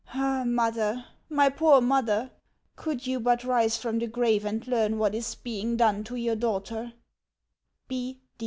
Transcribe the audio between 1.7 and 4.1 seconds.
mother! Could you but rise from the